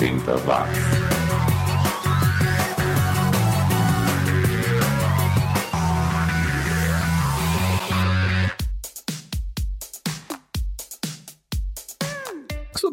80 0.00 0.46
watts. 0.46 1.17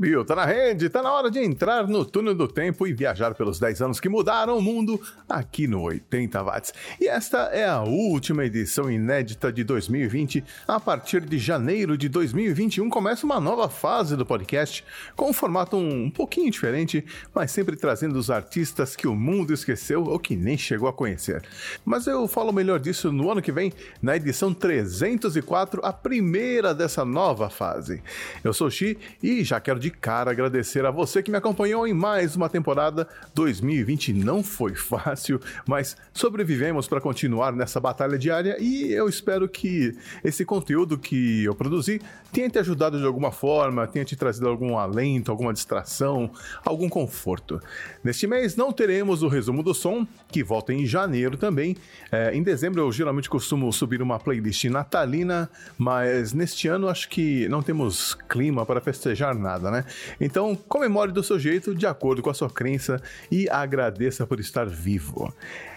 Subiu, 0.05 0.23
tá 0.23 0.35
na 0.35 0.45
rede, 0.45 0.87
tá 0.87 1.01
na 1.01 1.11
hora 1.11 1.31
de 1.31 1.39
entrar 1.39 1.88
no 1.88 2.05
túnel 2.05 2.35
do 2.35 2.47
tempo 2.47 2.85
e 2.85 2.93
viajar 2.93 3.33
pelos 3.33 3.57
10 3.59 3.81
anos 3.81 3.99
que 3.99 4.07
mudaram 4.07 4.55
o 4.55 4.61
mundo 4.61 5.01
aqui 5.27 5.67
no 5.67 5.81
80 5.81 6.43
Watts. 6.43 6.73
E 7.01 7.07
esta 7.07 7.49
é 7.51 7.65
a 7.65 7.81
última 7.81 8.45
edição 8.45 8.91
inédita 8.91 9.52
de 9.52 9.63
2020. 9.63 10.43
A 10.67 10.79
partir 10.79 11.21
de 11.21 11.39
janeiro 11.39 11.97
de 11.97 12.07
2021 12.07 12.88
começa 12.88 13.25
uma 13.25 13.39
nova 13.39 13.67
fase 13.67 14.15
do 14.15 14.23
podcast 14.23 14.85
com 15.15 15.31
um 15.31 15.33
formato 15.33 15.75
um 15.75 16.11
pouquinho 16.11 16.52
diferente, 16.52 17.03
mas 17.33 17.49
sempre 17.49 17.75
trazendo 17.75 18.19
os 18.19 18.30
artistas 18.30 18.95
que 18.95 19.08
o 19.08 19.16
mundo 19.16 19.55
esqueceu 19.55 20.03
ou 20.03 20.19
que 20.19 20.35
nem 20.35 20.55
chegou 20.55 20.88
a 20.88 20.94
conhecer. 20.94 21.41
Mas 21.83 22.05
eu 22.05 22.27
falo 22.27 22.53
melhor 22.53 22.80
disso 22.80 23.11
no 23.11 23.31
ano 23.31 23.41
que 23.41 23.52
vem, 23.52 23.73
na 24.03 24.16
edição 24.16 24.53
304, 24.53 25.83
a 25.83 25.91
primeira 25.91 26.75
dessa 26.75 27.03
nova 27.03 27.49
fase. 27.49 28.03
Eu 28.44 28.53
sou 28.53 28.69
Xi 28.69 28.99
e 29.23 29.44
já 29.44 29.59
quero 29.59 29.80
de 29.80 29.95
cara 29.99 30.31
agradecer 30.31 30.85
a 30.85 30.91
você 30.91 31.23
que 31.23 31.31
me 31.31 31.38
acompanhou 31.38 31.88
em 31.88 31.94
mais 31.94 32.36
uma 32.36 32.48
temporada. 32.48 33.08
2020 33.34 34.13
não 34.13 34.44
foi 34.44 34.76
fácil, 34.76 35.40
mas 35.67 35.98
sobrevivemos 36.13 36.88
para 36.88 37.02
continuar 37.02 37.52
nessa 37.53 37.80
batalha 37.80 38.17
diária 38.17 38.58
e 38.59 38.91
eu 38.91 39.09
espero 39.09 39.50
que 39.50 39.98
esse 40.23 40.45
conteúdo 40.45 40.98
que 40.98 41.44
eu 41.44 41.55
produzi 41.55 42.00
tenha 42.31 42.50
te 42.50 42.59
ajudado 42.59 43.00
de 43.00 43.05
alguma 43.05 43.31
forma, 43.31 43.88
tenha 43.88 44.05
te 44.05 44.16
trazido 44.16 44.48
algum 44.48 44.77
alento, 44.77 45.31
alguma 45.31 45.53
distração, 45.53 46.30
algum 46.64 46.89
conforto. 46.89 47.62
Neste 48.03 48.28
mês 48.28 48.56
não 48.56 48.72
teremos 48.72 49.23
o 49.23 49.28
resumo 49.28 49.64
do 49.64 49.73
som, 49.73 50.06
que 50.30 50.44
volta 50.44 50.73
em 50.73 50.86
janeiro 50.86 51.38
também. 51.38 51.75
É, 52.12 52.36
em 52.36 52.44
dezembro 52.44 52.81
eu 52.81 52.91
geralmente 52.91 53.30
costumo 53.30 53.72
subir 53.72 54.02
uma 54.02 54.19
playlist 54.19 54.66
natalina, 54.66 55.50
mas 55.78 56.34
neste 56.34 56.67
ano 56.67 56.88
acho 56.88 57.09
que 57.09 57.47
não 57.47 57.64
temos 57.64 58.14
clima 58.14 58.66
para 58.66 58.81
festejar 58.81 59.34
nada 59.34 59.56
nada, 59.56 59.84
Então, 60.19 60.55
comemore 60.55 61.11
do 61.11 61.23
seu 61.23 61.39
jeito, 61.39 61.75
de 61.75 61.86
acordo 61.86 62.22
com 62.22 62.30
a 62.30 62.33
sua 62.33 62.50
crença 62.50 63.02
e 63.31 63.50
agradeça 63.50 64.25
por 64.25 64.39
estar 64.39 64.66
vivo. 64.66 65.33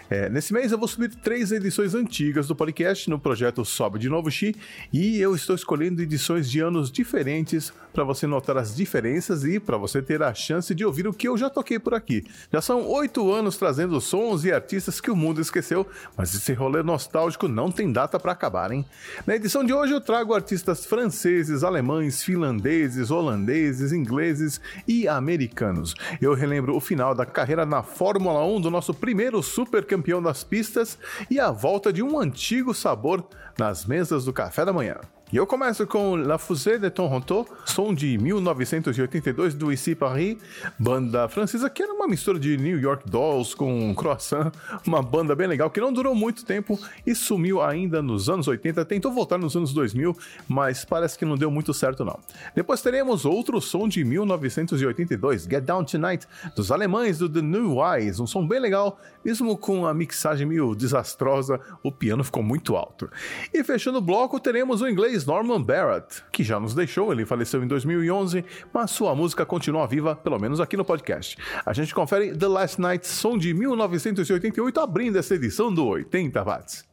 É, 0.09 0.27
nesse 0.27 0.51
mês 0.51 0.71
eu 0.71 0.77
vou 0.77 0.87
subir 0.87 1.13
três 1.13 1.51
edições 1.51 1.93
antigas 1.93 2.47
do 2.47 2.55
podcast 2.55 3.07
no 3.11 3.19
projeto 3.19 3.63
Sobe 3.63 3.99
de 3.99 4.09
Novo 4.09 4.31
Xi 4.31 4.55
e 4.91 5.19
eu 5.21 5.35
estou 5.35 5.55
escolhendo 5.55 6.01
edições 6.01 6.49
de 6.49 6.59
anos 6.59 6.91
diferentes 6.91 7.71
para 7.93 8.03
você 8.03 8.25
notar 8.25 8.57
as 8.57 8.75
diferenças 8.75 9.43
e 9.43 9.59
para 9.59 9.77
você 9.77 10.01
ter 10.01 10.23
a 10.23 10.33
chance 10.33 10.73
de 10.73 10.83
ouvir 10.83 11.07
o 11.07 11.13
que 11.13 11.27
eu 11.27 11.37
já 11.37 11.47
toquei 11.47 11.77
por 11.77 11.93
aqui. 11.93 12.25
Já 12.51 12.59
são 12.59 12.87
oito 12.87 13.31
anos 13.31 13.57
trazendo 13.57 14.01
sons 14.01 14.45
e 14.45 14.51
artistas 14.51 14.99
que 14.99 15.11
o 15.11 15.15
mundo 15.15 15.41
esqueceu, 15.41 15.85
mas 16.17 16.33
esse 16.33 16.53
rolê 16.53 16.81
nostálgico 16.81 17.47
não 17.47 17.71
tem 17.71 17.91
data 17.91 18.19
para 18.19 18.31
acabar, 18.31 18.71
hein? 18.71 18.85
Na 19.27 19.35
edição 19.35 19.63
de 19.63 19.73
hoje 19.73 19.93
eu 19.93 20.01
trago 20.01 20.33
artistas 20.33 20.85
franceses, 20.85 21.63
alemães, 21.63 22.23
finlandeses, 22.23 23.11
holandeses, 23.11 23.91
ingleses 23.91 24.59
e 24.87 25.07
americanos. 25.07 25.93
Eu 26.19 26.33
relembro 26.33 26.75
o 26.75 26.79
final 26.79 27.13
da 27.13 27.27
carreira 27.27 27.65
na 27.65 27.83
Fórmula 27.83 28.43
1 28.43 28.61
do 28.61 28.71
nosso 28.71 28.93
primeiro 28.93 29.43
super 29.43 29.85
campeão 29.99 30.21
das 30.21 30.45
pistas 30.45 30.97
e 31.29 31.39
a 31.39 31.51
volta 31.51 31.91
de 31.91 32.01
um 32.01 32.17
antigo 32.17 32.73
sabor 32.73 33.27
nas 33.57 33.85
mesas 33.85 34.23
do 34.23 34.31
café 34.31 34.63
da 34.63 34.71
manhã. 34.71 34.95
E 35.31 35.37
eu 35.37 35.45
começo 35.45 35.85
com 35.85 36.15
La 36.15 36.39
Fusée 36.39 36.79
de 36.79 36.89
Toronto, 36.89 37.45
som 37.63 37.93
de 37.93 38.17
1982 38.17 39.53
do 39.53 39.71
Ici 39.71 39.93
Paris, 39.93 40.37
banda 40.79 41.29
francesa 41.29 41.69
que 41.69 41.83
era 41.83 41.93
uma 41.93 42.07
mistura 42.07 42.39
de 42.39 42.57
New 42.57 42.79
York 42.79 43.07
Dolls 43.07 43.55
com 43.55 43.93
Croissant, 43.93 44.51
uma 44.87 45.03
banda 45.03 45.35
bem 45.35 45.45
legal 45.45 45.69
que 45.69 45.79
não 45.79 45.93
durou 45.93 46.15
muito 46.15 46.43
tempo 46.43 46.79
e 47.05 47.13
sumiu 47.13 47.61
ainda 47.61 48.01
nos 48.01 48.27
anos 48.27 48.47
80, 48.47 48.83
tentou 48.85 49.11
voltar 49.11 49.37
nos 49.37 49.55
anos 49.55 49.71
2000, 49.71 50.17
mas 50.47 50.83
parece 50.83 51.15
que 51.15 51.25
não 51.25 51.37
deu 51.37 51.51
muito 51.51 51.75
certo 51.75 52.03
não. 52.03 52.19
Depois 52.55 52.81
teremos 52.81 53.23
outro 53.23 53.61
som 53.61 53.87
de 53.87 54.03
1982, 54.03 55.43
Get 55.43 55.63
Down 55.63 55.83
Tonight, 55.83 56.25
dos 56.55 56.71
alemães 56.71 57.19
do 57.19 57.29
The 57.29 57.43
New 57.43 57.77
Wise, 57.77 58.19
um 58.19 58.25
som 58.25 58.47
bem 58.47 58.59
legal, 58.59 58.99
mesmo 59.23 59.55
com 59.55 59.85
a 59.85 59.93
mixagem 59.93 60.47
meio 60.47 60.73
desastrosa, 60.73 61.59
o 61.83 61.91
piano 61.91 62.23
ficou 62.23 62.41
muito 62.41 62.75
alto. 62.75 63.07
E 63.53 63.63
fechando 63.63 63.99
o 63.99 64.01
bloco 64.01 64.39
teremos 64.39 64.81
o 64.81 64.87
inglês 64.87 65.18
Norman 65.25 65.61
Barrett, 65.61 66.23
que 66.31 66.43
já 66.43 66.59
nos 66.59 66.73
deixou, 66.73 67.11
ele 67.11 67.25
faleceu 67.25 67.63
em 67.63 67.67
2011, 67.67 68.43
mas 68.73 68.91
sua 68.91 69.15
música 69.15 69.45
continua 69.45 69.87
viva, 69.87 70.15
pelo 70.15 70.39
menos 70.39 70.59
aqui 70.59 70.75
no 70.75 70.85
podcast. 70.85 71.37
A 71.65 71.73
gente 71.73 71.93
confere 71.93 72.35
The 72.35 72.47
Last 72.47 72.79
Night, 72.79 73.07
som 73.07 73.37
de 73.37 73.53
1988, 73.53 74.79
abrindo 74.79 75.17
essa 75.17 75.35
edição 75.35 75.73
do 75.73 75.85
80 75.85 76.43
Watts. 76.43 76.89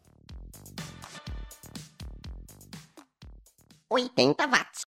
80 3.89 4.47
watts. 4.49 4.85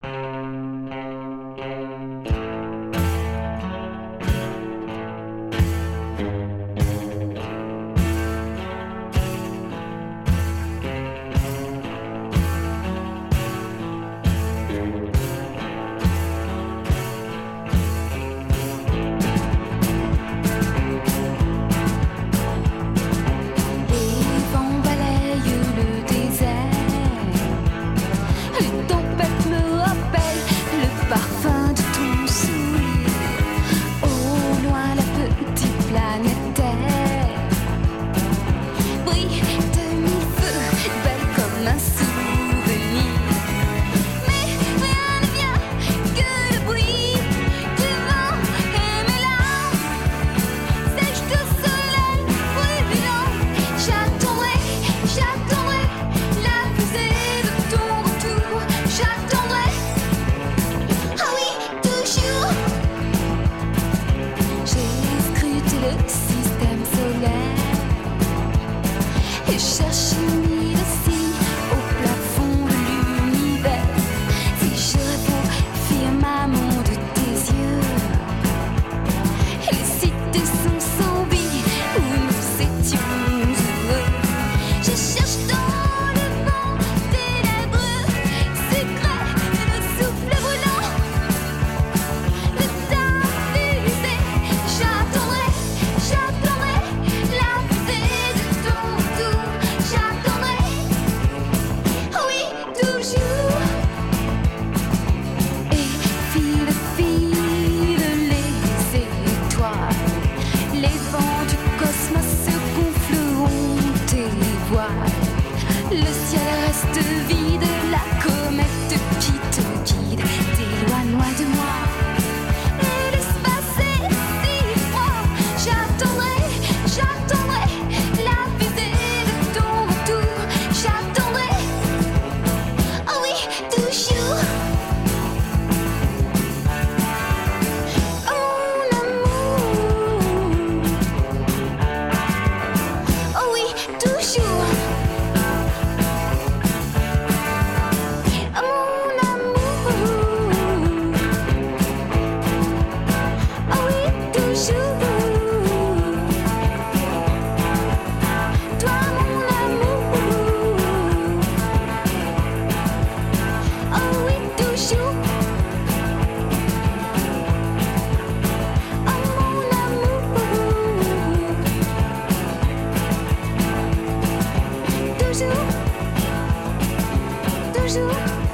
toujours 177.88 178.47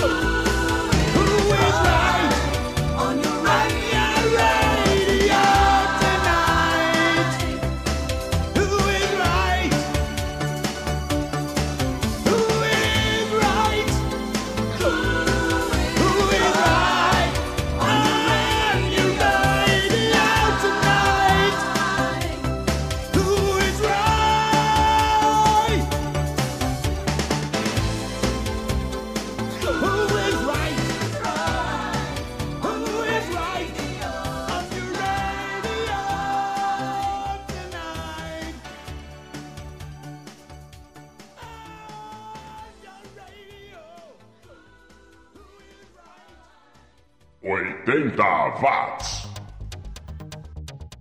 Oh! 0.00 0.27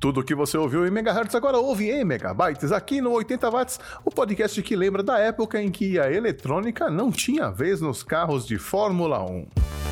Tudo 0.08 0.24
que 0.24 0.34
você 0.34 0.58
ouviu 0.58 0.88
em 0.88 0.90
megahertz 0.90 1.36
agora 1.36 1.58
ouve 1.58 1.92
em 1.92 2.06
megabytes 2.06 2.72
aqui 2.72 3.02
no 3.02 3.12
80 3.12 3.52
watts, 3.52 3.78
o 4.06 4.10
podcast 4.10 4.64
que 4.64 4.74
lembra 4.74 5.04
da 5.04 5.20
época 5.20 5.62
em 5.62 5.70
que 5.70 6.00
a 6.00 6.10
eletrônica 6.10 6.90
não 6.90 7.12
tinha 7.12 7.52
vez 7.52 7.82
nos 7.82 8.04
carros 8.04 8.48
de 8.48 8.58
Fórmula 8.58 9.22
1. 9.22 9.87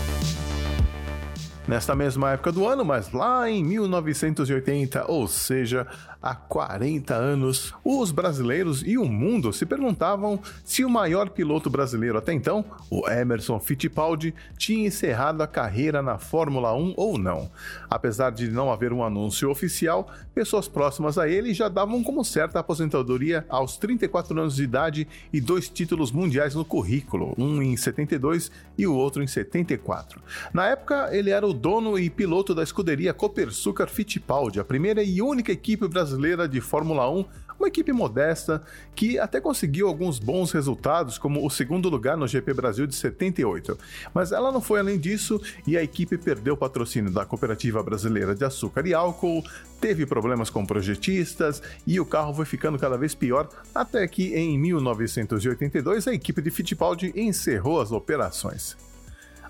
Nesta 1.68 1.96
mesma 1.96 2.34
época 2.34 2.52
do 2.52 2.68
ano, 2.68 2.86
mas 2.86 3.12
lá 3.12 3.50
em 3.50 3.64
1980, 3.64 5.10
ou 5.10 5.28
seja, 5.28 5.88
há 6.22 6.36
40 6.36 7.16
anos, 7.16 7.74
os 7.84 8.12
brasileiros 8.12 8.84
e 8.86 9.00
o 9.00 9.06
mundo 9.06 9.52
se 9.52 9.66
perguntavam 9.66 10.40
se 10.64 10.86
o 10.86 10.90
maior 10.90 11.30
piloto 11.30 11.68
brasileiro 11.68 12.20
até 12.20 12.34
então, 12.34 12.64
o 12.88 13.10
Emerson 13.10 13.60
Fittipaldi, 13.60 14.34
tinha 14.56 14.88
encerrado 14.88 15.42
a 15.42 15.48
carreira 15.48 16.04
na 16.04 16.20
Fórmula 16.20 16.72
1 16.76 16.94
ou 16.98 17.18
não. 17.18 17.50
Apesar 17.90 18.32
de 18.32 18.48
não 18.48 18.72
haver 18.72 18.94
um 18.94 19.04
anúncio 19.04 19.50
oficial, 19.50 20.12
pessoas 20.36 20.68
próximas 20.68 21.18
a 21.18 21.28
ele 21.28 21.52
já 21.52 21.68
davam 21.68 22.04
como 22.04 22.24
certa 22.24 22.60
a 22.60 22.62
aposentadoria 22.62 23.44
aos 23.50 23.76
34 23.78 24.40
anos 24.40 24.56
de 24.56 24.64
idade 24.64 25.08
e 25.34 25.42
dois 25.42 25.68
títulos 25.68 26.12
mundiais 26.12 26.54
no 26.54 26.64
currículo, 26.64 27.34
um 27.40 27.60
em 27.60 27.76
72 27.76 28.52
e 28.78 28.86
o 28.86 28.94
outro 28.94 29.24
em 29.24 29.28
74. 29.28 30.22
Na 30.54 30.68
época, 30.68 31.10
ele 31.12 31.32
era 31.32 31.48
o 31.48 31.55
dono 31.56 31.98
e 31.98 32.10
piloto 32.10 32.54
da 32.54 32.62
escuderia 32.62 33.14
Copersucar 33.14 33.90
Fittipaldi, 33.90 34.60
a 34.60 34.64
primeira 34.64 35.02
e 35.02 35.22
única 35.22 35.52
equipe 35.52 35.88
brasileira 35.88 36.48
de 36.48 36.62
Fórmula 36.62 37.10
1, 37.10 37.26
uma 37.58 37.68
equipe 37.68 37.92
modesta 37.92 38.62
que 38.94 39.18
até 39.18 39.40
conseguiu 39.40 39.88
alguns 39.88 40.20
bons 40.20 40.52
resultados, 40.52 41.18
como 41.18 41.46
o 41.46 41.50
segundo 41.50 41.90
lugar 41.90 42.18
no 42.18 42.28
GP 42.28 42.54
Brasil 42.54 42.86
de 42.86 42.96
78. 42.96 43.78
Mas 44.14 44.32
ela 44.32 44.52
não 44.52 44.62
foi 44.62 44.80
além 44.80 45.00
disso 45.00 45.42
e 45.66 45.78
a 45.78 45.84
equipe 45.84 46.18
perdeu 46.18 46.54
o 46.54 46.58
patrocínio 46.58 47.12
da 47.12 47.26
Cooperativa 47.26 47.82
Brasileira 47.82 48.36
de 48.36 48.44
Açúcar 48.44 48.86
e 48.86 48.94
Álcool, 48.94 49.44
teve 49.80 50.06
problemas 50.06 50.50
com 50.50 50.66
projetistas 50.66 51.62
e 51.88 52.00
o 52.00 52.06
carro 52.06 52.34
foi 52.34 52.46
ficando 52.46 52.78
cada 52.78 52.98
vez 52.98 53.16
pior, 53.16 53.50
até 53.74 54.08
que 54.08 54.36
em 54.36 54.58
1982 54.60 56.08
a 56.08 56.14
equipe 56.14 56.42
de 56.42 56.52
Fittipaldi 56.52 57.14
encerrou 57.16 57.80
as 57.80 57.92
operações. 57.92 58.85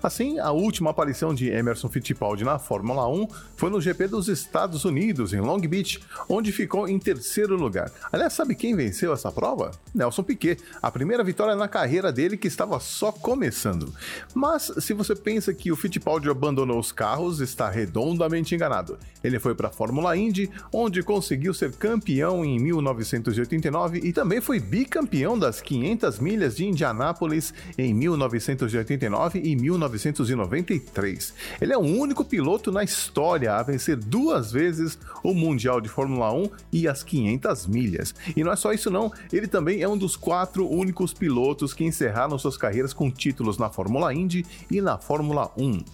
Assim, 0.02 0.38
a 0.38 0.50
última 0.50 0.90
aparição 0.90 1.34
de 1.34 1.48
Emerson 1.48 1.88
Fittipaldi 1.88 2.44
na 2.44 2.58
Fórmula 2.58 3.08
1 3.08 3.28
foi 3.56 3.70
no 3.70 3.80
GP 3.80 4.08
dos 4.08 4.28
Estados 4.28 4.84
Unidos, 4.84 5.32
em 5.32 5.40
Long 5.40 5.60
Beach, 5.60 6.00
onde 6.28 6.52
ficou 6.52 6.88
em 6.88 6.98
terceiro 6.98 7.56
lugar. 7.56 7.90
Aliás, 8.12 8.32
sabe 8.32 8.54
quem 8.54 8.76
venceu 8.76 9.12
essa 9.12 9.32
prova? 9.32 9.70
Nelson 9.94 10.22
Piquet, 10.22 10.58
a 10.82 10.90
primeira 10.90 11.24
vitória 11.24 11.56
na 11.56 11.68
carreira 11.68 12.12
dele 12.12 12.36
que 12.36 12.48
estava 12.48 12.78
só 12.78 13.10
começando. 13.10 13.92
Mas 14.34 14.70
se 14.78 14.92
você 14.92 15.14
pensa 15.14 15.54
que 15.54 15.72
o 15.72 15.76
Fittipaldi 15.76 16.28
abandonou 16.28 16.78
os 16.78 16.92
carros, 16.92 17.40
está 17.40 17.70
redondamente 17.70 18.54
enganado. 18.54 18.98
Ele 19.24 19.38
foi 19.38 19.54
para 19.54 19.68
a 19.68 19.72
Fórmula 19.72 20.16
Indy, 20.16 20.50
onde 20.72 21.02
conseguiu 21.02 21.54
ser 21.54 21.72
campeão 21.72 22.44
em 22.44 22.58
1989 22.60 24.00
e 24.04 24.12
também 24.12 24.40
foi 24.40 24.60
bicampeão 24.60 25.38
das 25.38 25.60
500 25.60 26.18
milhas 26.18 26.56
de 26.56 26.66
Indianápolis 26.66 27.52
em 27.76 27.92
1989 27.94 29.40
e 29.42 29.56
1990. 29.56 29.85
1993. 29.88 31.34
Ele 31.60 31.72
é 31.72 31.78
o 31.78 31.80
único 31.80 32.24
piloto 32.24 32.70
na 32.70 32.82
história 32.82 33.54
a 33.54 33.62
vencer 33.62 33.96
duas 33.96 34.52
vezes 34.52 34.98
o 35.22 35.34
Mundial 35.34 35.80
de 35.80 35.88
Fórmula 35.88 36.32
1 36.32 36.50
e 36.72 36.88
as 36.88 37.02
500 37.02 37.66
milhas. 37.66 38.14
E 38.36 38.44
não 38.44 38.52
é 38.52 38.56
só 38.56 38.72
isso 38.72 38.90
não, 38.90 39.12
ele 39.32 39.46
também 39.46 39.82
é 39.82 39.88
um 39.88 39.96
dos 39.96 40.16
quatro 40.16 40.68
únicos 40.68 41.12
pilotos 41.12 41.72
que 41.74 41.84
encerraram 41.84 42.38
suas 42.38 42.56
carreiras 42.56 42.92
com 42.92 43.10
títulos 43.10 43.58
na 43.58 43.70
Fórmula 43.70 44.12
Indy 44.12 44.44
e 44.70 44.80
na 44.80 44.98
Fórmula 44.98 45.50
1. 45.56 45.84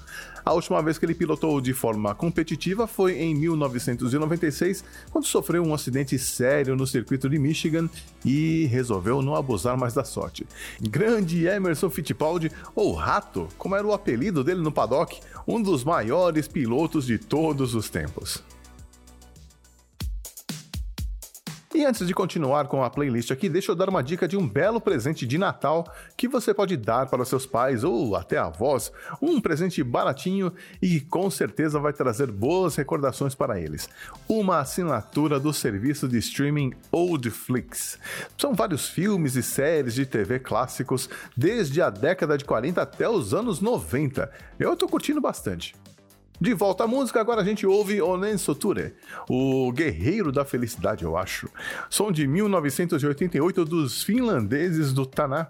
A 0.45 0.53
última 0.53 0.83
vez 0.83 0.99
que 0.99 1.07
ele 1.07 1.15
pilotou 1.15 1.61
de 1.61 1.73
forma 1.73 2.15
competitiva 2.15 2.87
foi 2.87 3.19
em 3.19 3.35
1996, 3.35 4.85
quando 5.11 5.27
sofreu 5.27 5.63
um 5.63 5.73
acidente 5.73 6.19
sério 6.19 6.75
no 6.75 6.87
circuito 6.87 7.29
de 7.29 7.39
Michigan 7.39 7.89
e 8.25 8.67
resolveu 8.67 9.23
não 9.23 9.37
abusar 9.37 9.77
mais 9.77 9.95
da 9.95 10.05
sorte. 10.05 10.47
Grande 10.81 11.47
Emerson 11.47 11.89
Fittipaldi, 11.89 12.51
ou 12.75 12.93
Rato, 12.93 13.49
como 13.57 13.77
era 13.77 13.87
o 13.87 13.93
apelido 13.93 14.43
dele 14.43 14.61
no 14.61 14.73
paddock, 14.73 15.21
um 15.47 15.63
dos 15.63 15.85
maiores 15.85 16.49
pilotos 16.49 17.07
de 17.07 17.19
todos 17.19 17.75
os 17.75 17.89
tempos. 17.89 18.43
E 21.83 21.85
antes 21.85 22.07
de 22.07 22.15
continuar 22.15 22.69
com 22.69 22.85
a 22.85 22.89
playlist 22.89 23.33
aqui, 23.33 23.49
deixa 23.49 23.73
eu 23.73 23.75
dar 23.75 23.89
uma 23.89 24.05
dica 24.05 24.29
de 24.29 24.37
um 24.37 24.49
belo 24.49 24.81
presente 24.81 25.27
de 25.27 25.37
Natal 25.37 25.85
que 26.17 26.29
você 26.29 26.55
pode 26.55 26.77
dar 26.77 27.07
para 27.07 27.25
seus 27.25 27.45
pais 27.45 27.83
ou 27.83 28.15
até 28.15 28.39
avós. 28.39 28.93
Um 29.21 29.41
presente 29.41 29.83
baratinho 29.83 30.53
e 30.81 31.01
com 31.01 31.29
certeza 31.29 31.81
vai 31.81 31.93
trazer 31.93 32.31
boas 32.31 32.77
recordações 32.77 33.35
para 33.35 33.61
eles. 33.61 33.89
Uma 34.29 34.61
assinatura 34.61 35.41
do 35.41 35.53
serviço 35.53 36.07
de 36.07 36.19
streaming 36.19 36.73
Oldflix. 36.93 37.99
São 38.39 38.55
vários 38.55 38.89
filmes 38.89 39.35
e 39.35 39.43
séries 39.43 39.95
de 39.95 40.07
TV 40.07 40.39
clássicos 40.39 41.11
desde 41.37 41.83
a 41.83 41.91
década 41.91 42.39
de 42.39 42.45
40 42.45 42.81
até 42.81 43.09
os 43.09 43.35
anos 43.35 43.61
90. 43.61 44.31
Eu 44.57 44.77
tô 44.77 44.87
curtindo 44.87 45.21
bastante. 45.21 45.75
De 46.43 46.55
volta 46.55 46.83
à 46.83 46.87
música, 46.89 47.21
agora 47.21 47.41
a 47.41 47.45
gente 47.45 47.65
ouve 47.65 48.03
Onen 48.03 48.37
Soture, 48.37 48.95
o 49.31 49.71
Guerreiro 49.71 50.33
da 50.33 50.45
Felicidade, 50.45 51.05
eu 51.05 51.17
acho. 51.17 51.49
Som 51.89 52.11
de 52.11 52.27
1988 52.27 53.65
dos 53.65 54.03
finlandeses 54.03 54.93
do 54.93 55.07
Taná, 55.07 55.47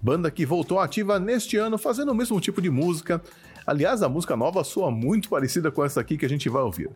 banda 0.00 0.30
que 0.30 0.46
voltou 0.46 0.78
ativa 0.78 1.18
neste 1.18 1.56
ano 1.56 1.76
fazendo 1.76 2.12
o 2.12 2.14
mesmo 2.14 2.40
tipo 2.40 2.62
de 2.62 2.70
música. 2.70 3.20
Aliás, 3.66 4.04
a 4.04 4.08
música 4.08 4.36
nova 4.36 4.62
soa 4.62 4.88
muito 4.88 5.28
parecida 5.28 5.72
com 5.72 5.84
essa 5.84 6.00
aqui 6.00 6.16
que 6.16 6.24
a 6.24 6.28
gente 6.28 6.48
vai 6.48 6.62
ouvir. 6.62 6.90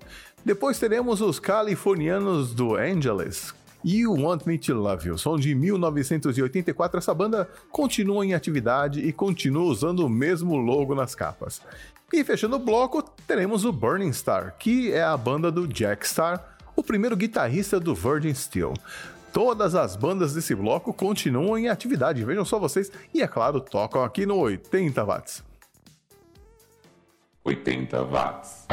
Depois 0.44 0.78
teremos 0.78 1.20
os 1.20 1.40
californianos 1.40 2.54
do 2.54 2.76
Angeles, 2.76 3.52
You 3.84 4.12
Want 4.12 4.46
Me 4.46 4.58
to 4.58 4.74
Love 4.74 5.08
You, 5.08 5.18
som 5.18 5.36
de 5.36 5.56
1984. 5.56 6.98
Essa 6.98 7.12
banda 7.12 7.48
continua 7.72 8.24
em 8.24 8.32
atividade 8.32 9.00
e 9.00 9.12
continua 9.12 9.64
usando 9.64 10.06
o 10.06 10.08
mesmo 10.08 10.56
logo 10.56 10.94
nas 10.94 11.16
capas. 11.16 11.60
E 12.12 12.24
fechando 12.24 12.56
o 12.56 12.58
bloco, 12.58 13.02
teremos 13.24 13.64
o 13.64 13.72
Burning 13.72 14.12
Star, 14.12 14.56
que 14.58 14.92
é 14.92 15.00
a 15.00 15.16
banda 15.16 15.50
do 15.50 15.66
Jack 15.68 16.04
Starr, 16.04 16.40
o 16.74 16.82
primeiro 16.82 17.16
guitarrista 17.16 17.78
do 17.78 17.94
Virgin 17.94 18.34
Steel. 18.34 18.74
Todas 19.32 19.76
as 19.76 19.94
bandas 19.94 20.34
desse 20.34 20.52
bloco 20.52 20.92
continuam 20.92 21.56
em 21.56 21.68
atividade, 21.68 22.24
vejam 22.24 22.44
só 22.44 22.58
vocês, 22.58 22.90
e 23.14 23.22
é 23.22 23.28
claro, 23.28 23.60
tocam 23.60 24.02
aqui 24.02 24.26
no 24.26 24.38
80 24.38 25.04
watts. 25.04 25.44
80 27.44 28.02
watts. 28.02 28.66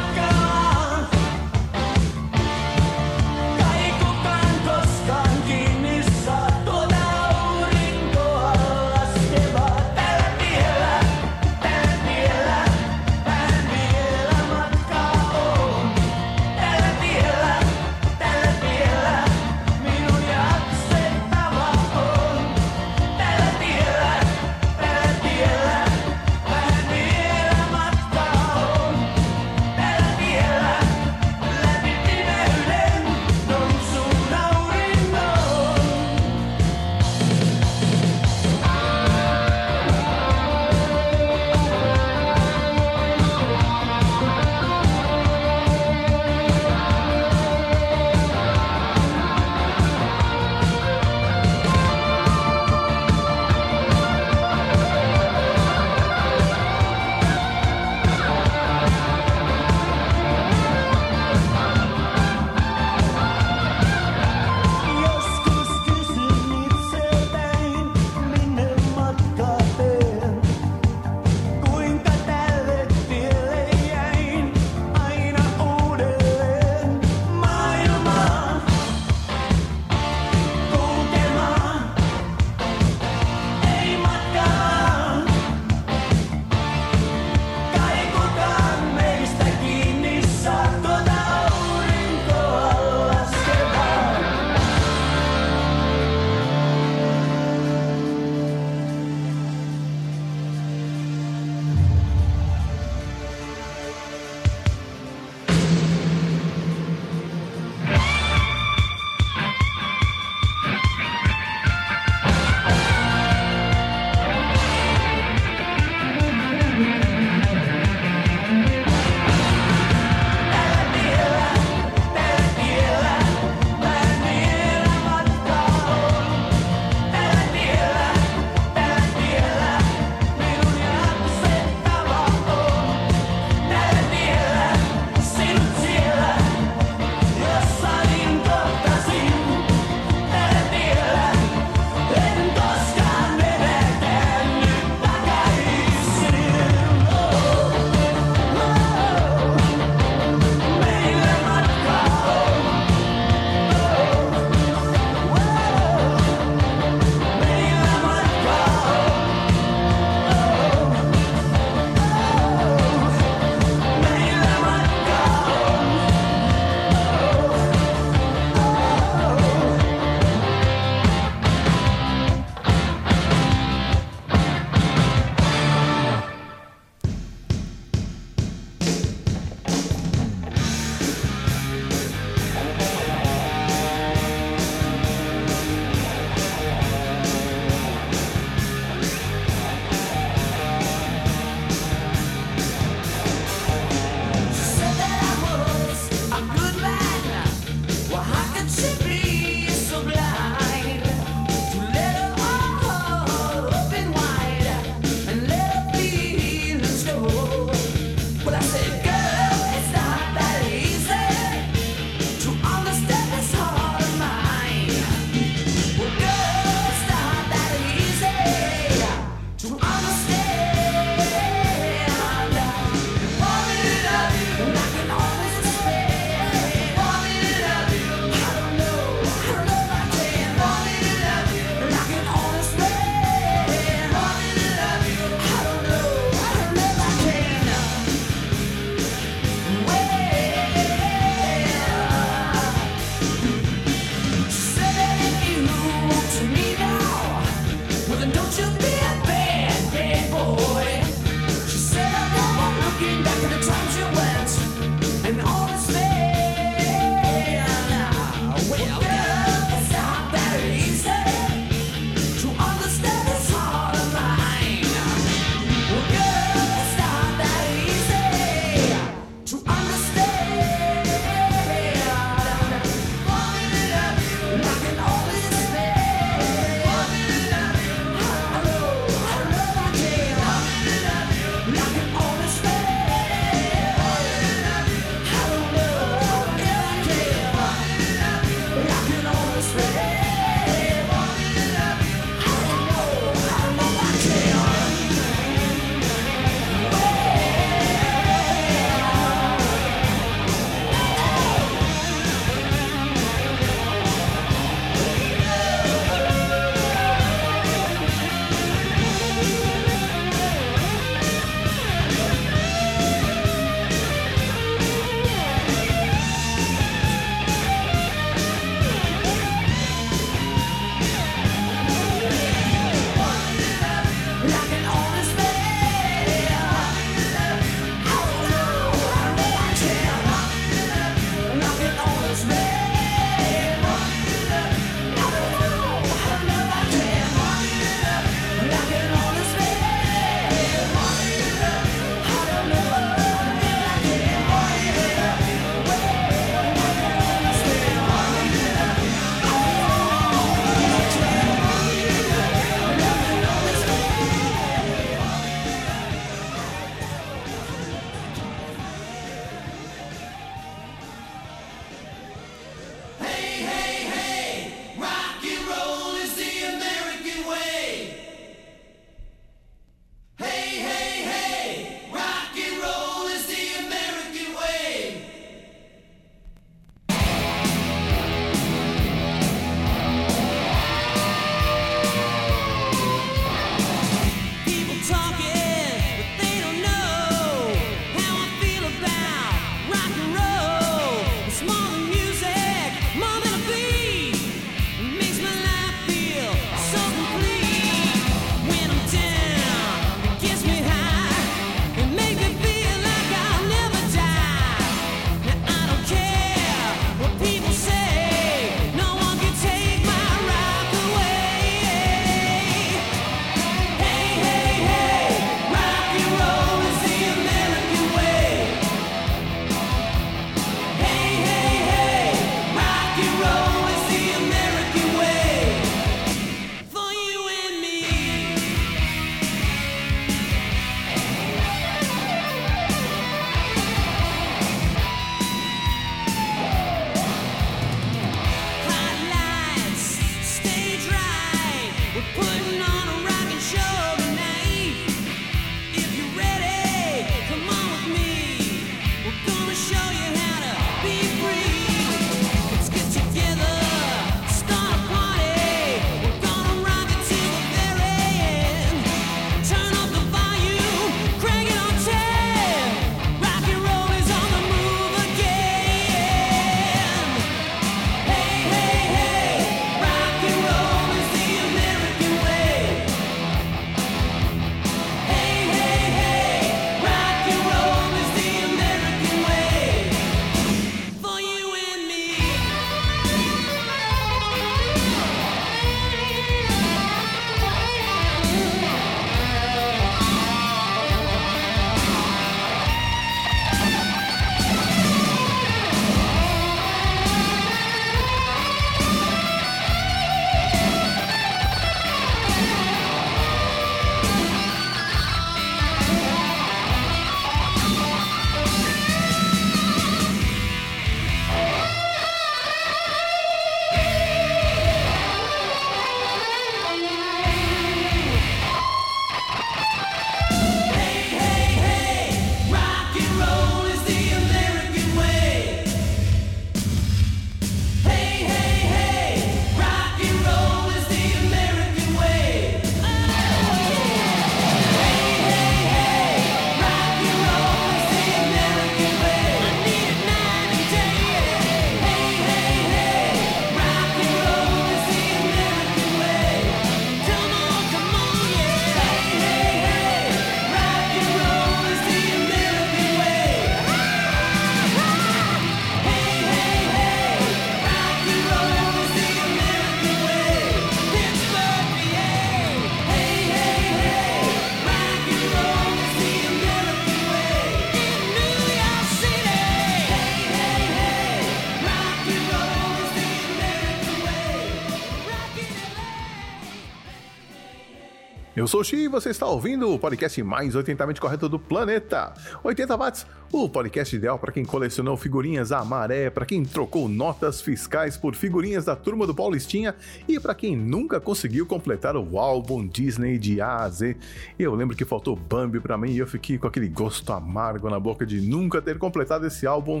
Sou 578.70 578.82
o 578.82 578.84
Xi 578.84 578.94
e 578.98 579.08
você 579.08 579.30
está 579.30 579.48
ouvindo 579.48 579.92
o 579.92 579.98
podcast 579.98 580.40
mais 580.44 580.76
80mente 580.76 581.18
correto 581.18 581.48
do 581.48 581.58
planeta. 581.58 582.32
80 582.62 582.96
watts, 582.96 583.26
o 583.50 583.68
podcast 583.68 584.14
ideal 584.14 584.38
para 584.38 584.52
quem 584.52 584.64
colecionou 584.64 585.16
figurinhas 585.16 585.72
à 585.72 585.84
maré, 585.84 586.30
para 586.30 586.46
quem 586.46 586.64
trocou 586.64 587.08
notas 587.08 587.60
fiscais 587.60 588.16
por 588.16 588.36
figurinhas 588.36 588.84
da 588.84 588.94
turma 588.94 589.26
do 589.26 589.34
Paulistinha 589.34 589.92
e 590.28 590.38
para 590.38 590.54
quem 590.54 590.76
nunca 590.76 591.18
conseguiu 591.18 591.66
completar 591.66 592.16
o 592.16 592.38
álbum 592.38 592.86
Disney 592.86 593.38
de 593.38 593.60
A 593.60 593.78
a 593.78 593.88
Z. 593.88 594.16
Eu 594.56 594.72
lembro 594.76 594.96
que 594.96 595.04
faltou 595.04 595.34
Bambi 595.34 595.80
para 595.80 595.98
mim 595.98 596.12
e 596.12 596.18
eu 596.18 596.26
fiquei 596.28 596.56
com 596.56 596.68
aquele 596.68 596.88
gosto 596.88 597.32
amargo 597.32 597.90
na 597.90 597.98
boca 597.98 598.24
de 598.24 598.40
nunca 598.40 598.80
ter 598.80 598.98
completado 598.98 599.48
esse 599.48 599.66
álbum. 599.66 600.00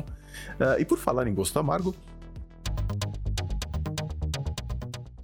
Ah, 0.60 0.76
e 0.78 0.84
por 0.84 0.96
falar 0.96 1.26
em 1.26 1.34
gosto 1.34 1.58
amargo, 1.58 1.92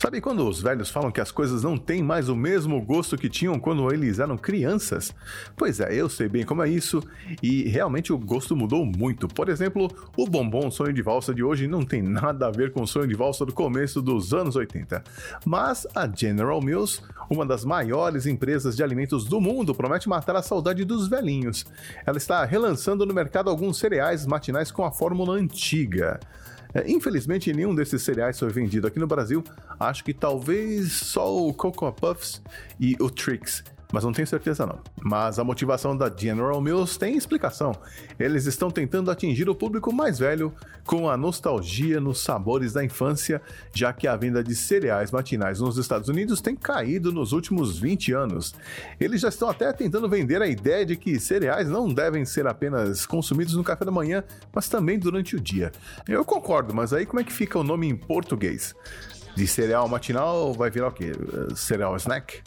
Sabe 0.06 0.20
quando 0.20 0.48
os 0.48 0.62
velhos 0.62 0.88
falam 0.88 1.10
que 1.10 1.20
as 1.20 1.32
coisas 1.32 1.64
não 1.64 1.76
têm 1.76 2.00
mais 2.00 2.28
o 2.28 2.36
mesmo 2.36 2.80
gosto 2.80 3.18
que 3.18 3.28
tinham 3.28 3.58
quando 3.58 3.92
eles 3.92 4.20
eram 4.20 4.38
crianças? 4.38 5.12
Pois 5.56 5.80
é, 5.80 5.92
eu 5.92 6.08
sei 6.08 6.28
bem 6.28 6.44
como 6.44 6.62
é 6.62 6.68
isso 6.68 7.02
e 7.42 7.68
realmente 7.68 8.12
o 8.12 8.16
gosto 8.16 8.54
mudou 8.54 8.86
muito. 8.86 9.26
Por 9.26 9.48
exemplo, 9.48 9.90
o 10.16 10.24
bombom 10.28 10.70
sonho 10.70 10.92
de 10.92 11.02
valsa 11.02 11.34
de 11.34 11.42
hoje 11.42 11.66
não 11.66 11.84
tem 11.84 12.02
nada 12.02 12.46
a 12.46 12.52
ver 12.52 12.72
com 12.72 12.82
o 12.82 12.86
sonho 12.86 13.08
de 13.08 13.16
valsa 13.16 13.44
do 13.44 13.52
começo 13.52 14.00
dos 14.00 14.32
anos 14.32 14.54
80. 14.54 15.02
Mas 15.44 15.88
a 15.92 16.06
General 16.06 16.62
Mills, 16.62 17.02
uma 17.28 17.44
das 17.44 17.64
maiores 17.64 18.26
empresas 18.26 18.76
de 18.76 18.84
alimentos 18.84 19.24
do 19.24 19.40
mundo, 19.40 19.74
promete 19.74 20.08
matar 20.08 20.36
a 20.36 20.42
saudade 20.42 20.84
dos 20.84 21.08
velhinhos. 21.08 21.66
Ela 22.06 22.18
está 22.18 22.44
relançando 22.44 23.04
no 23.04 23.12
mercado 23.12 23.50
alguns 23.50 23.76
cereais 23.76 24.24
matinais 24.24 24.70
com 24.70 24.84
a 24.84 24.92
fórmula 24.92 25.34
antiga. 25.34 26.20
É, 26.76 26.84
infelizmente, 26.90 27.50
nenhum 27.54 27.74
desses 27.74 28.02
cereais 28.02 28.38
foi 28.38 28.50
vendido 28.50 28.86
aqui 28.86 28.98
no 28.98 29.06
Brasil. 29.06 29.42
Acho 29.80 30.04
que 30.04 30.12
talvez 30.12 30.92
só 30.92 31.34
o 31.34 31.54
Cocoa 31.54 31.90
Puffs 31.90 32.42
e 32.78 32.94
o 33.00 33.08
Trix. 33.08 33.64
Mas 33.96 34.04
não 34.04 34.12
tenho 34.12 34.26
certeza 34.26 34.66
não. 34.66 34.78
Mas 35.02 35.38
a 35.38 35.44
motivação 35.44 35.96
da 35.96 36.14
General 36.14 36.60
Mills 36.60 36.98
tem 36.98 37.16
explicação. 37.16 37.72
Eles 38.20 38.44
estão 38.44 38.70
tentando 38.70 39.10
atingir 39.10 39.48
o 39.48 39.54
público 39.54 39.90
mais 39.90 40.18
velho 40.18 40.52
com 40.84 41.08
a 41.08 41.16
nostalgia 41.16 41.98
nos 41.98 42.20
sabores 42.22 42.74
da 42.74 42.84
infância, 42.84 43.40
já 43.72 43.94
que 43.94 44.06
a 44.06 44.14
venda 44.14 44.44
de 44.44 44.54
cereais 44.54 45.10
matinais 45.10 45.60
nos 45.60 45.78
Estados 45.78 46.10
Unidos 46.10 46.42
tem 46.42 46.54
caído 46.54 47.10
nos 47.10 47.32
últimos 47.32 47.78
20 47.78 48.12
anos. 48.12 48.54
Eles 49.00 49.22
já 49.22 49.30
estão 49.30 49.48
até 49.48 49.72
tentando 49.72 50.10
vender 50.10 50.42
a 50.42 50.46
ideia 50.46 50.84
de 50.84 50.94
que 50.94 51.18
cereais 51.18 51.66
não 51.66 51.88
devem 51.88 52.26
ser 52.26 52.46
apenas 52.46 53.06
consumidos 53.06 53.54
no 53.54 53.64
café 53.64 53.86
da 53.86 53.90
manhã, 53.90 54.22
mas 54.52 54.68
também 54.68 54.98
durante 54.98 55.36
o 55.36 55.40
dia. 55.40 55.72
Eu 56.06 56.22
concordo, 56.22 56.74
mas 56.74 56.92
aí 56.92 57.06
como 57.06 57.20
é 57.20 57.24
que 57.24 57.32
fica 57.32 57.58
o 57.58 57.64
nome 57.64 57.88
em 57.88 57.96
português? 57.96 58.74
De 59.34 59.46
cereal 59.46 59.88
matinal 59.88 60.52
vai 60.52 60.70
virar 60.70 60.88
o 60.88 60.92
quê? 60.92 61.12
Cereal 61.54 61.96
snack? 61.96 62.42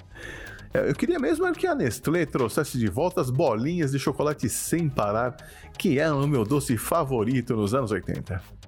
É, 0.74 0.90
Eu 0.90 0.96
queria 0.96 1.20
mesmo 1.20 1.46
era 1.46 1.56
que 1.56 1.68
a 1.68 1.74
Nestlé 1.76 2.26
trouxesse 2.26 2.78
de 2.78 2.88
volta 2.88 3.22
as 3.22 3.30
bolinhas 3.30 3.92
de 3.92 4.00
chocolate 4.00 4.48
sem 4.50 4.88
parar, 4.88 5.36
que 5.78 6.00
é 6.00 6.12
o 6.12 6.28
meu 6.28 6.44
doce 6.44 6.78
favorito 6.78 7.56
nos 7.56 7.74
anos 7.74 7.92
80. 7.92 8.60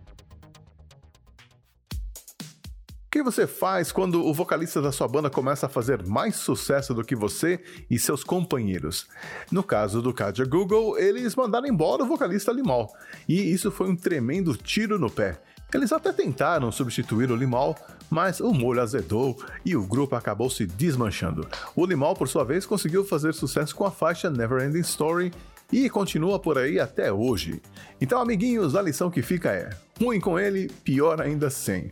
O 3.06 3.12
que 3.12 3.22
você 3.22 3.46
faz 3.46 3.92
quando 3.92 4.26
o 4.26 4.34
vocalista 4.34 4.82
da 4.82 4.90
sua 4.90 5.06
banda 5.06 5.30
começa 5.30 5.66
a 5.66 5.70
fazer 5.70 6.02
mais 6.08 6.38
sucesso 6.38 6.94
do 6.94 7.04
que 7.04 7.14
você 7.14 7.62
e 7.90 8.00
seus 8.00 8.24
companheiros? 8.24 9.06
No 9.52 9.62
caso 9.62 10.02
do 10.02 10.14
Kaja 10.14 10.46
Google, 10.46 10.98
eles 10.98 11.36
mandaram 11.36 11.68
embora 11.68 12.04
o 12.04 12.08
vocalista 12.08 12.54
Limal, 12.54 12.90
e 13.28 13.52
isso 13.52 13.70
foi 13.70 13.90
um 13.90 13.98
tremendo 13.98 14.56
tiro 14.56 14.98
no 14.98 15.10
pé. 15.10 15.42
Eles 15.74 15.92
até 15.92 16.14
tentaram 16.14 16.72
substituir 16.72 17.30
o 17.32 17.36
Limal, 17.36 17.76
mas 18.12 18.40
o 18.42 18.52
molho 18.54 18.82
azedou 18.82 19.36
e 19.66 19.76
o 19.76 19.82
grupo 19.88 20.16
acabou 20.16 20.50
se 20.50 20.68
desmanchando. 20.68 21.48
O 21.76 21.86
Limal, 21.86 22.14
por 22.14 22.28
sua 22.28 22.44
vez, 22.44 22.66
conseguiu 22.66 23.06
fazer 23.06 23.34
sucesso 23.34 23.74
com 23.76 23.86
a 23.86 23.90
faixa 23.92 24.30
Neverending 24.30 24.82
Story 24.82 25.32
e 25.72 25.90
continua 25.90 26.38
por 26.38 26.58
aí 26.58 26.82
até 26.82 27.14
hoje. 27.14 27.62
Então, 28.02 28.20
amiguinhos, 28.20 28.76
a 28.76 28.82
lição 28.82 29.10
que 29.10 29.22
fica 29.22 29.50
é: 29.52 29.70
ruim 29.98 30.20
com 30.20 30.38
ele, 30.38 30.70
pior 30.84 31.22
ainda 31.22 31.50
sem. 31.50 31.90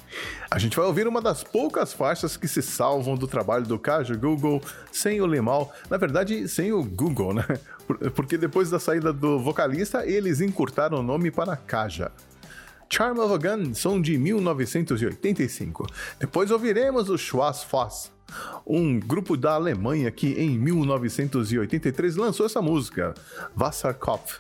A 0.52 0.60
gente 0.60 0.76
vai 0.76 0.86
ouvir 0.86 1.08
uma 1.08 1.22
das 1.22 1.42
poucas 1.46 1.94
faixas 1.94 2.36
que 2.36 2.46
se 2.50 2.62
salvam 2.62 3.16
do 3.16 3.26
trabalho 3.26 3.66
do 3.66 3.80
Kaja 3.80 4.16
Google 4.16 4.62
sem 4.92 5.22
o 5.22 5.26
Limal, 5.28 5.72
na 5.90 5.96
verdade, 5.96 6.46
sem 6.50 6.74
o 6.74 6.84
Google, 6.84 7.34
né? 7.34 7.46
Por- 7.88 8.12
Porque 8.12 8.38
depois 8.38 8.70
da 8.70 8.80
saída 8.80 9.14
do 9.14 9.40
vocalista, 9.40 10.06
eles 10.06 10.42
encurtaram 10.42 11.00
o 11.00 11.04
nome 11.04 11.32
para 11.32 11.56
Kaja. 11.56 12.12
Charm 12.92 13.20
of 13.20 13.34
a 13.34 13.38
Gun 13.38 13.74
são 13.74 14.02
de 14.02 14.18
1985. 14.18 15.86
Depois 16.20 16.50
ouviremos 16.50 17.08
o 17.10 17.18
Schwarzfass, 17.18 18.12
um 18.66 19.00
grupo 19.00 19.38
da 19.38 19.54
Alemanha 19.54 20.10
que 20.10 20.34
em 20.34 20.58
1983 20.58 22.16
lançou 22.16 22.46
essa 22.46 22.62
música, 22.62 23.14
Wasserkopf. 23.56 24.40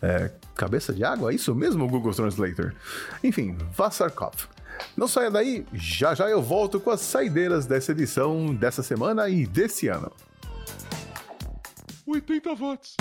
É, 0.00 0.30
cabeça 0.54 0.92
de 0.92 1.02
água? 1.02 1.32
É 1.32 1.34
isso 1.34 1.54
mesmo, 1.54 1.88
Google 1.88 2.12
Translator? 2.12 2.74
Enfim, 3.24 3.56
Wasserkopf. 3.76 4.46
Não 4.94 5.08
saia 5.08 5.30
daí, 5.30 5.66
já 5.72 6.14
já 6.14 6.28
eu 6.28 6.42
volto 6.42 6.78
com 6.78 6.90
as 6.90 7.00
saideiras 7.00 7.64
dessa 7.64 7.92
edição, 7.92 8.54
dessa 8.54 8.82
semana 8.82 9.28
e 9.28 9.46
desse 9.46 9.88
ano. 9.88 10.12
80 12.06 12.54
watts. 12.54 12.94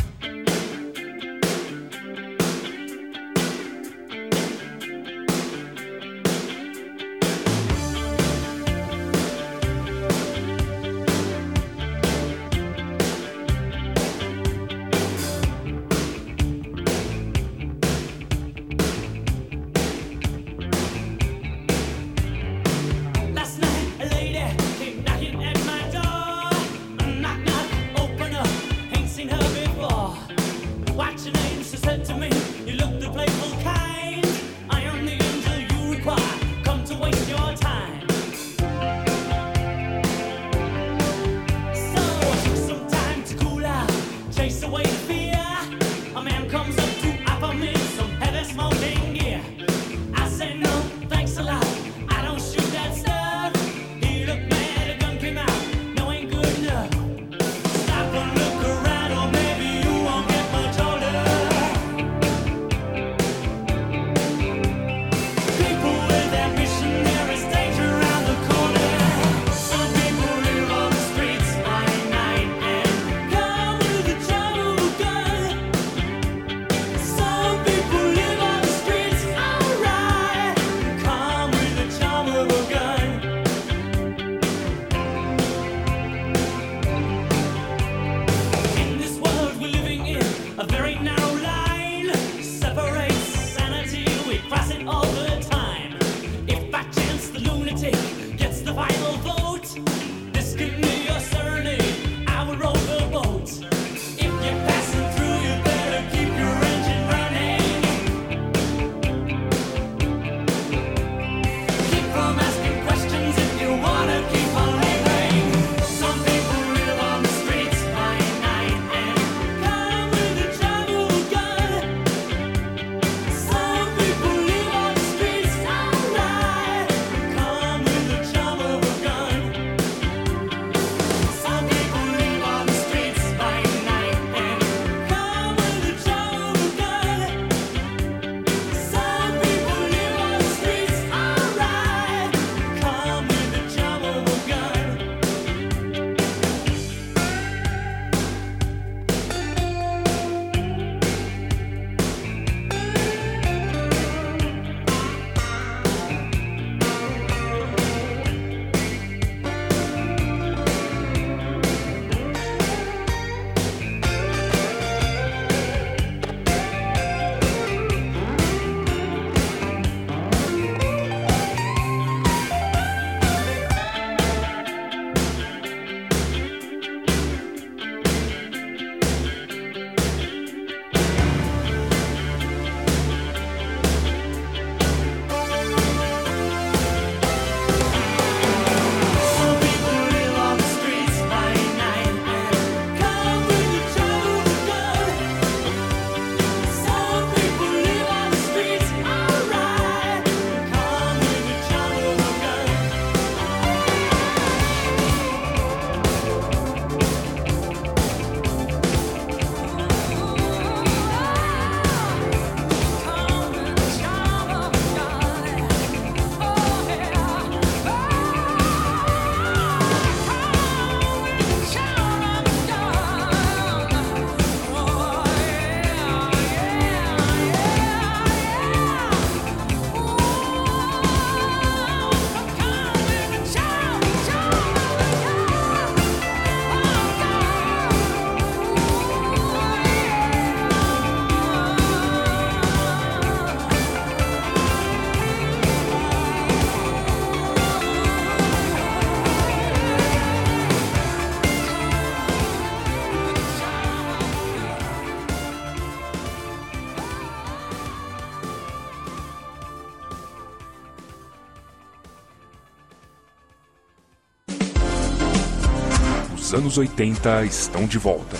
Os 266.45 266.53
anos 266.53 266.77
80 266.77 267.43
estão 267.45 267.87
de 267.87 267.97
volta. 267.97 268.37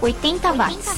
80 0.00 0.52
watts. 0.52 0.94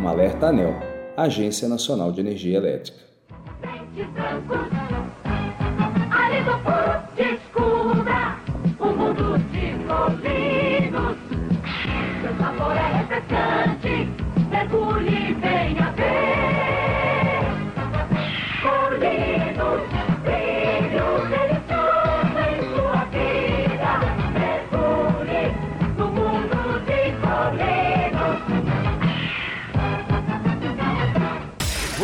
Um 0.00 0.08
alerta 0.08 0.48
ANEL, 0.48 0.74
Agência 1.16 1.68
Nacional 1.68 2.12
de 2.12 2.20
Energia 2.20 2.58
Elétrica. 2.58 3.04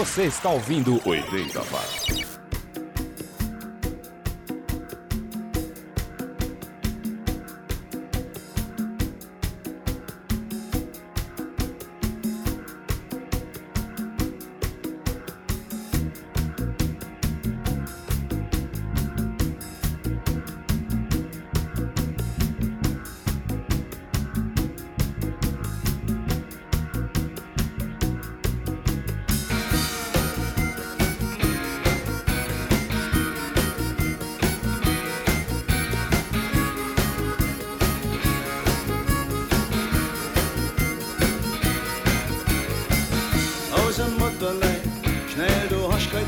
Você 0.00 0.22
está 0.22 0.48
ouvindo 0.48 0.98
80 1.06 1.60
Watts. 1.60 2.09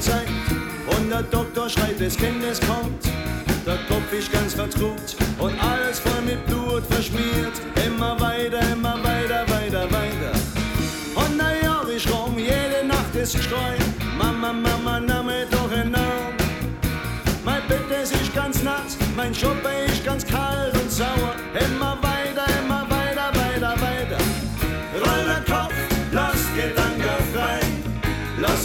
Zeit. 0.03 0.29
Und 0.87 1.11
der 1.11 1.23
Doktor 1.23 1.69
schreit, 1.69 2.01
das 2.01 2.17
Kind 2.17 2.43
es 2.45 2.61
kommt. 2.61 3.05
Der 3.65 3.79
Kopf 3.89 4.13
ist 4.13 4.33
ganz 4.33 4.55
vertrut 4.55 5.17
und 5.39 5.55
alles 5.63 6.01
voll 6.01 6.23
mit 6.23 6.45
Blut 6.47 6.85
verschmiert. 6.91 7.55
Immer 7.87 8.19
weiter, 8.21 8.61
immer 8.73 8.97
weiter, 9.03 9.45
weiter, 9.49 9.85
weiter. 9.91 10.33
Und 11.15 11.37
na 11.37 11.51
ja, 11.63 11.83
ich 11.95 12.11
rum, 12.11 12.37
jede 12.37 12.87
Nacht 12.87 13.15
ist 13.15 13.39
Streu. 13.39 13.75
Mama, 14.19 14.53
Mama, 14.53 14.99
nimm 14.99 15.27
mir 15.27 15.47
doch 15.51 15.71
enorm. 15.71 16.35
Mein 17.45 17.63
Bett, 17.69 17.87
es 18.03 18.11
ist 18.11 18.35
ganz 18.35 18.63
nass, 18.63 18.97
mein 19.17 19.35
Schuppe 19.35 19.82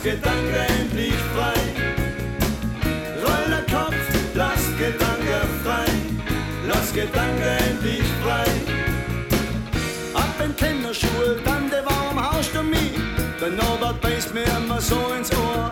lass 0.07 0.15
Gedanken 0.15 0.55
endlich 0.79 1.13
frei. 1.35 1.59
Roll 3.23 3.49
der 3.49 3.75
Kopf, 3.75 3.95
lass 4.35 4.63
Gedanken 4.77 5.47
frei, 5.63 5.85
lass 6.67 6.93
Gedanken 6.93 7.41
endlich 7.67 8.03
frei. 8.23 8.45
Ab 10.13 10.35
in 10.43 10.55
Kinderschule, 10.55 11.41
Tante, 11.43 11.83
warum 11.85 12.17
haust 12.19 12.55
du 12.55 12.63
mich? 12.63 12.93
Der 13.41 13.49
Norbert 13.49 13.99
beißt 14.01 14.33
mir 14.33 14.45
immer 14.57 14.79
so 14.79 15.13
ins 15.17 15.29
Ohr. 15.31 15.71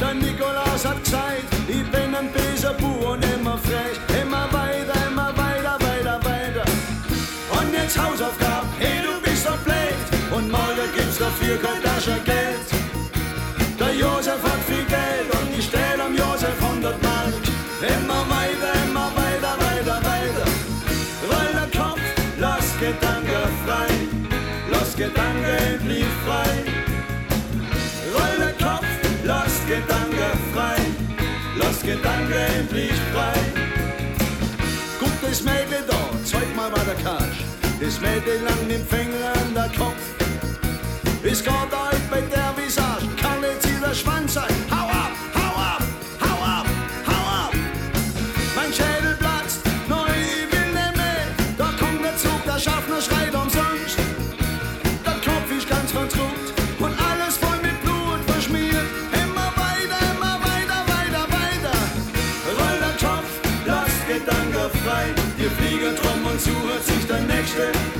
Der 0.00 0.14
Nikolaus 0.14 0.84
hat 0.86 1.04
gesagt, 1.04 1.44
ich 1.68 1.84
bin 1.90 2.14
ein 2.14 2.30
böser 2.32 2.72
Bub 2.74 3.10
und 3.10 3.24
immer 3.24 3.58
frech. 3.58 3.98
Immer 4.22 4.46
weiter, 4.50 4.94
immer 5.08 5.30
weiter, 5.36 5.76
weiter, 5.80 6.18
weiter. 6.24 6.64
Und 7.50 7.72
jetzt 7.74 7.98
Hausaufgaben, 7.98 8.68
hey, 8.78 9.02
du 9.02 9.20
bist 9.22 9.44
so 9.44 9.52
blöd. 9.64 9.98
Und 10.34 10.50
morgen 10.50 10.88
gibt's 10.94 11.18
dafür 11.18 11.58
kein 11.58 11.82
Taschengeld. 11.82 12.47
Josef 14.18 14.42
hat 14.42 14.64
viel 14.66 14.84
Geld 14.86 15.30
und 15.32 15.56
ich 15.56 15.64
stell 15.66 16.00
am 16.00 16.12
Josef 16.12 16.60
100 16.60 17.00
Mark. 17.04 17.34
Immer 17.80 18.26
weiter, 18.28 18.72
immer 18.84 19.12
weiter, 19.14 19.54
weiter, 19.62 19.96
weiter. 20.10 20.48
Roll 21.30 21.52
der 21.54 21.80
Kopf, 21.80 22.00
lass 22.36 22.66
Gedanken 22.80 23.46
frei. 23.64 23.86
Lass 24.72 24.96
Gedanken 24.96 25.44
endlich 25.44 26.10
frei. 26.26 26.50
Roll 28.12 28.36
der 28.40 28.54
Kopf, 28.66 28.90
lass 29.22 29.54
Gedanken 29.68 30.34
frei. 30.52 30.78
Lass 31.56 31.80
Gedanken 31.82 32.32
endlich 32.58 32.98
frei. 33.14 33.38
Das 35.22 35.42
Mädel 35.42 35.84
da, 35.86 35.94
zeig 36.24 36.56
mal 36.56 36.70
mal 36.70 36.84
der 36.84 36.96
Cash. 36.96 37.44
Das 37.80 38.00
Mädel 38.00 38.40
lang 38.42 38.66
den 38.68 38.84
Finger 38.84 39.32
an 39.34 39.54
der 39.54 39.70
Kopf. 39.78 40.02
Es 41.22 41.44
geht 41.44 41.52
euch 41.52 42.02
bei 42.10 42.22
der 42.22 42.54
Visage, 42.56 42.87
jeder 43.88 43.94
Schwanz 43.94 44.34
sein. 44.34 44.54
Hau 44.70 44.86
ab, 44.86 45.12
hau 45.34 45.60
ab, 45.60 45.82
hau 46.20 46.44
ab, 46.44 46.66
hau 47.06 47.46
ab. 47.46 47.52
Mein 48.54 48.72
Schädel 48.72 49.14
platzt, 49.18 49.60
neu, 49.88 50.04
ich 50.08 50.52
will 50.52 50.72
nicht 50.72 50.96
mehr. 50.96 51.26
Da 51.56 51.68
kommt 51.78 52.04
der 52.04 52.16
Zug, 52.16 52.40
der 52.44 52.58
Schaffner 52.58 53.00
schreit 53.00 53.34
umsonst. 53.34 53.98
Der 55.06 55.18
Kopf 55.24 55.48
ist 55.56 55.68
ganz 55.68 55.90
vertrut 55.92 56.48
und 56.80 56.94
alles 57.10 57.36
voll 57.38 57.58
mit 57.62 57.80
Blut 57.82 58.20
verschmiert. 58.26 58.88
Immer 59.24 59.48
weiter, 59.56 60.00
immer 60.12 60.36
weiter, 60.48 60.80
weiter, 60.94 61.24
weiter. 61.38 61.76
Roll 62.58 62.78
der 62.84 62.96
Kopf, 63.06 63.30
lass 63.66 63.94
Gedanken 64.06 64.68
frei. 64.84 65.06
Wir 65.38 65.50
fliegen 65.50 65.94
drum 65.96 66.26
und 66.30 66.40
suchen 66.40 66.80
sich 66.84 67.06
der 67.06 67.20
Nächste. 67.20 67.97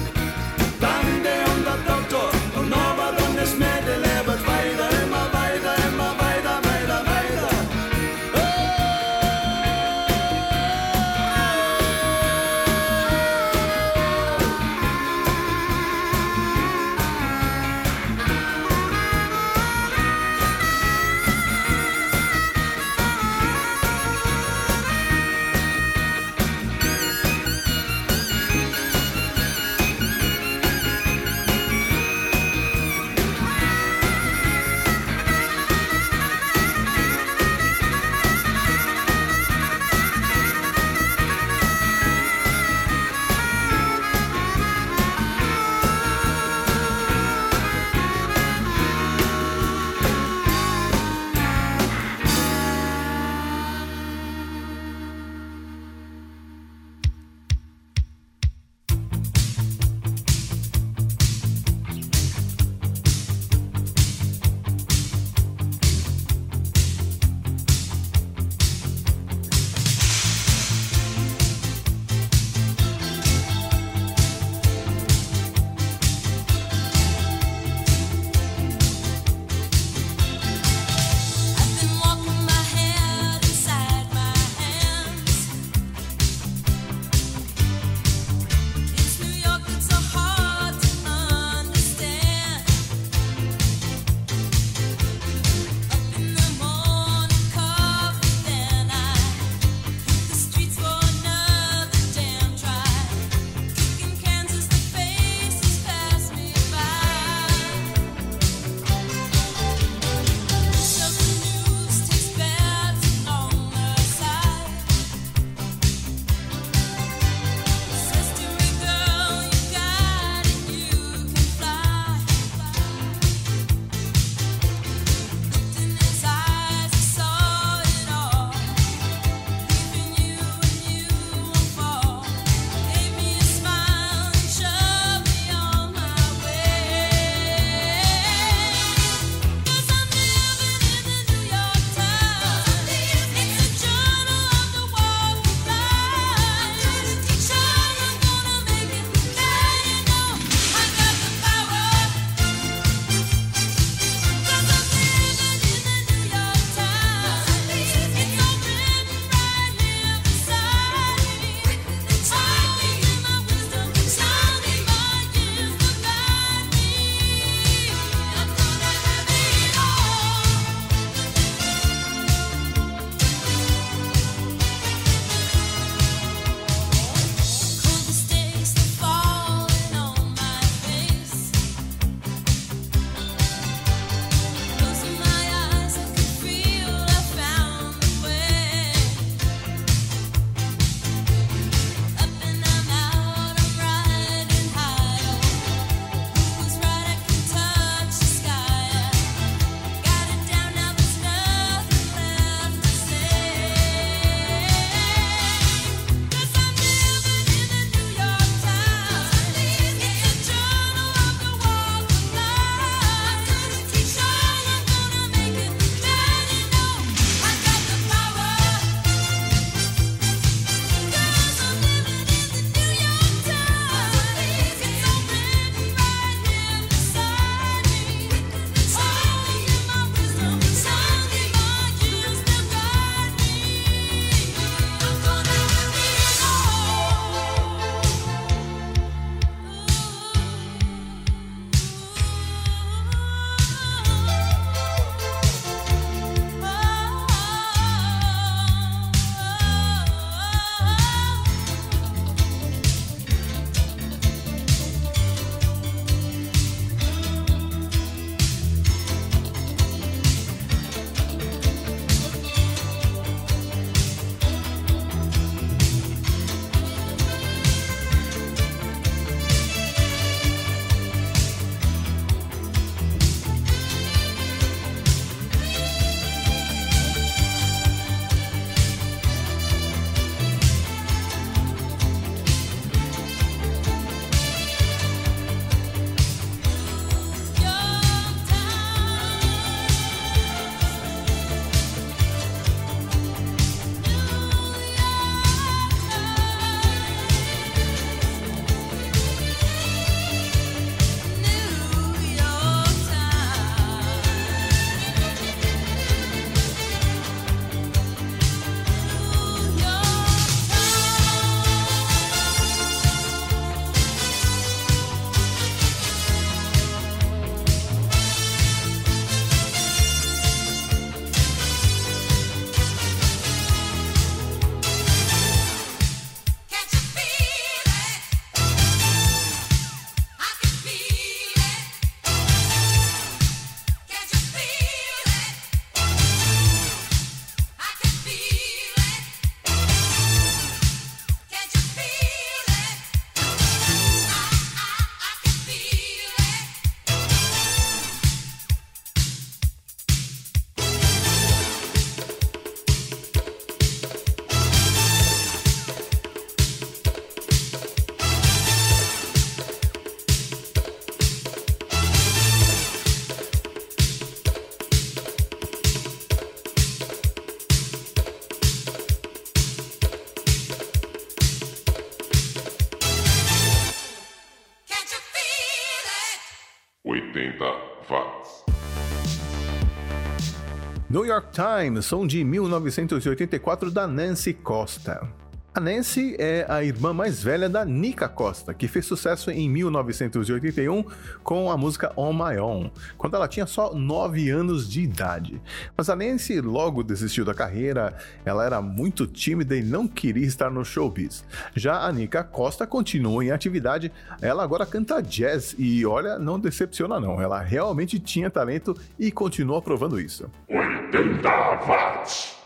Times, 381.58 382.06
som 382.06 382.24
de 382.24 382.44
1984 382.44 383.90
da 383.90 384.06
Nancy 384.06 384.52
Costa. 384.52 385.47
A 385.78 385.80
Nancy 385.80 386.34
é 386.40 386.66
a 386.68 386.82
irmã 386.82 387.12
mais 387.12 387.40
velha 387.40 387.68
da 387.68 387.84
Nika 387.84 388.28
Costa, 388.28 388.74
que 388.74 388.88
fez 388.88 389.06
sucesso 389.06 389.48
em 389.48 389.70
1981 389.70 391.04
com 391.44 391.70
a 391.70 391.76
música 391.76 392.12
On 392.16 392.32
My 392.32 392.58
Own, 392.58 392.90
quando 393.16 393.36
ela 393.36 393.46
tinha 393.46 393.64
só 393.64 393.94
9 393.94 394.50
anos 394.50 394.90
de 394.90 395.02
idade. 395.02 395.62
Mas 395.96 396.10
a 396.10 396.16
Nancy 396.16 396.60
logo 396.60 397.04
desistiu 397.04 397.44
da 397.44 397.54
carreira, 397.54 398.12
ela 398.44 398.66
era 398.66 398.82
muito 398.82 399.24
tímida 399.24 399.76
e 399.76 399.82
não 399.84 400.08
queria 400.08 400.48
estar 400.48 400.68
no 400.68 400.84
showbiz. 400.84 401.44
Já 401.76 402.04
a 402.04 402.10
Nika 402.10 402.42
Costa 402.42 402.84
continua 402.84 403.44
em 403.44 403.52
atividade, 403.52 404.10
ela 404.42 404.64
agora 404.64 404.84
canta 404.84 405.22
jazz 405.22 405.76
e 405.78 406.04
olha, 406.04 406.40
não 406.40 406.58
decepciona 406.58 407.20
não, 407.20 407.40
ela 407.40 407.60
realmente 407.60 408.18
tinha 408.18 408.50
talento 408.50 408.96
e 409.16 409.30
continua 409.30 409.80
provando 409.80 410.18
isso. 410.18 410.50
80 410.68 411.48
watts. 411.86 412.57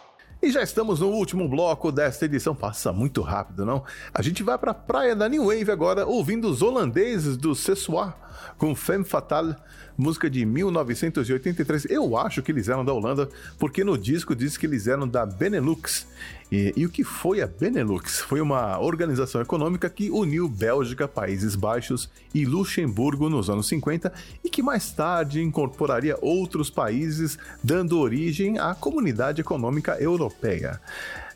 E 0.43 0.51
já 0.51 0.61
estamos 0.61 0.99
no 0.99 1.07
último 1.07 1.49
bloco 1.49 1.93
desta 1.93 2.24
edição. 2.24 2.53
Passa 2.53 2.93
muito 2.93 3.22
rápido, 3.22 3.64
não? 3.64 3.84
A 4.12 4.20
gente 4.22 4.43
vai 4.43 4.59
para 4.59 4.72
a 4.72 4.74
praia 4.74 5.14
da 5.14 5.28
New 5.28 5.45
Wave 5.45 5.70
agora, 5.70 6.05
ouvindo 6.05 6.49
os 6.49 6.62
holandeses 6.62 7.36
do 7.36 7.55
Sessoir 7.55 8.12
com 8.59 8.74
Femme 8.74 9.05
Fatale, 9.05 9.55
música 9.97 10.28
de 10.28 10.45
1983. 10.45 11.87
Eu 11.87 12.16
acho 12.16 12.43
que 12.43 12.53
eles 12.53 12.68
eram 12.68 12.85
da 12.85 12.93
Holanda, 12.93 13.28
porque 13.59 13.85
no 13.85 13.97
disco 13.97 14.35
diz 14.35 14.57
que 14.57 14.66
eles 14.66 14.87
eram 14.87 15.07
da 15.07 15.24
Benelux. 15.24 16.07
E, 16.51 16.72
e 16.76 16.85
o 16.85 16.91
que 16.91 17.03
foi 17.03 17.41
a 17.41 17.47
Benelux? 17.47 18.20
Foi 18.20 18.41
uma 18.41 18.78
organização 18.78 19.41
econômica 19.41 19.89
que 19.89 20.11
uniu 20.11 20.49
Bélgica, 20.49 21.09
Países 21.09 21.55
Baixos 21.55 22.11
e 22.35 22.45
Luxemburgo 22.45 23.28
nos 23.28 23.49
anos 23.49 23.66
50 23.68 24.12
e 24.45 24.51
que 24.51 24.62
mais 24.62 24.93
tarde 24.93 25.43
incorporaria 25.43 26.18
outros 26.20 26.68
países, 26.68 27.39
dando 27.62 27.99
origem 27.99 28.59
à 28.59 28.74
Comunidade 28.74 29.41
Econômica 29.41 29.97
Europeia. 30.01 30.80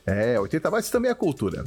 É, 0.05 0.39
80 0.39 0.71
bytes 0.71 0.91
também 0.91 1.11
é 1.11 1.15
cultura. 1.15 1.65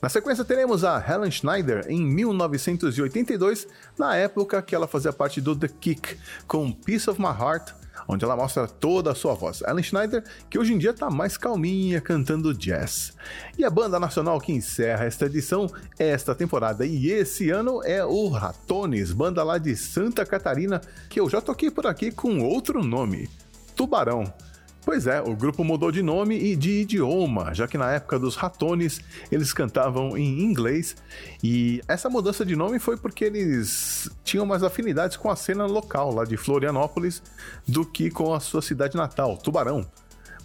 Na 0.00 0.08
sequência 0.08 0.44
teremos 0.46 0.82
a 0.82 0.98
Helen 0.98 1.30
Schneider 1.30 1.84
em 1.86 2.00
1982, 2.00 3.68
na 3.98 4.16
época 4.16 4.62
que 4.62 4.74
ela 4.74 4.88
fazia 4.88 5.12
parte 5.12 5.42
do 5.42 5.54
The 5.54 5.68
Kick, 5.68 6.16
com 6.46 6.72
Piece 6.72 7.10
of 7.10 7.20
My 7.20 7.28
Heart, 7.28 7.74
onde 8.08 8.24
ela 8.24 8.34
mostra 8.34 8.66
toda 8.66 9.12
a 9.12 9.14
sua 9.14 9.34
voz. 9.34 9.60
Helen 9.60 9.82
Schneider, 9.82 10.24
que 10.48 10.58
hoje 10.58 10.72
em 10.72 10.78
dia 10.78 10.92
está 10.92 11.10
mais 11.10 11.36
calminha 11.36 12.00
cantando 12.00 12.54
jazz. 12.54 13.12
E 13.58 13.64
a 13.64 13.68
banda 13.68 14.00
nacional 14.00 14.40
que 14.40 14.52
encerra 14.52 15.04
esta 15.04 15.26
edição, 15.26 15.66
esta 15.98 16.34
temporada 16.34 16.86
e 16.86 17.10
esse 17.10 17.50
ano 17.50 17.82
é 17.84 18.02
o 18.02 18.28
Ratones, 18.28 19.12
banda 19.12 19.44
lá 19.44 19.58
de 19.58 19.76
Santa 19.76 20.24
Catarina, 20.24 20.80
que 21.10 21.20
eu 21.20 21.28
já 21.28 21.42
toquei 21.42 21.70
por 21.70 21.86
aqui 21.86 22.10
com 22.10 22.40
outro 22.40 22.82
nome, 22.82 23.28
Tubarão. 23.76 24.32
Pois 24.82 25.06
é, 25.06 25.20
o 25.20 25.36
grupo 25.36 25.62
mudou 25.62 25.92
de 25.92 26.02
nome 26.02 26.38
e 26.38 26.56
de 26.56 26.80
idioma, 26.80 27.52
já 27.54 27.68
que 27.68 27.76
na 27.76 27.92
época 27.92 28.18
dos 28.18 28.34
Ratones 28.34 29.00
eles 29.30 29.52
cantavam 29.52 30.16
em 30.16 30.40
inglês 30.42 30.96
e 31.44 31.82
essa 31.86 32.08
mudança 32.08 32.46
de 32.46 32.56
nome 32.56 32.78
foi 32.78 32.96
porque 32.96 33.26
eles 33.26 34.10
tinham 34.24 34.46
mais 34.46 34.62
afinidades 34.62 35.18
com 35.18 35.28
a 35.28 35.36
cena 35.36 35.66
local 35.66 36.14
lá 36.14 36.24
de 36.24 36.36
Florianópolis 36.36 37.22
do 37.68 37.84
que 37.84 38.10
com 38.10 38.32
a 38.32 38.40
sua 38.40 38.62
cidade 38.62 38.96
natal, 38.96 39.36
Tubarão. 39.36 39.86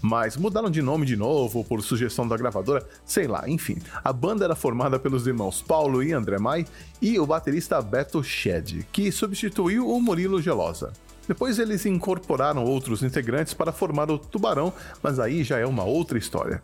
Mas 0.01 0.35
mudaram 0.35 0.69
de 0.69 0.81
nome 0.81 1.05
de 1.05 1.15
novo 1.15 1.63
por 1.63 1.81
sugestão 1.81 2.27
da 2.27 2.35
gravadora, 2.35 2.85
sei 3.05 3.27
lá, 3.27 3.47
enfim. 3.47 3.77
A 4.03 4.11
banda 4.11 4.43
era 4.43 4.55
formada 4.55 4.99
pelos 4.99 5.25
irmãos 5.25 5.61
Paulo 5.61 6.03
e 6.03 6.11
André 6.11 6.37
Mai 6.37 6.65
e 7.01 7.17
o 7.17 7.25
baterista 7.25 7.81
Beto 7.81 8.21
Shed, 8.21 8.85
que 8.91 9.11
substituiu 9.11 9.89
o 9.89 9.99
Murilo 10.01 10.41
Gelosa. 10.41 10.93
Depois 11.27 11.59
eles 11.59 11.85
incorporaram 11.85 12.63
outros 12.63 13.03
integrantes 13.03 13.53
para 13.53 13.71
formar 13.71 14.09
o 14.11 14.17
Tubarão, 14.17 14.73
mas 15.01 15.19
aí 15.19 15.43
já 15.43 15.57
é 15.57 15.65
uma 15.65 15.83
outra 15.83 16.17
história. 16.17 16.61